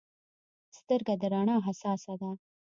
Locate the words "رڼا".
1.33-1.55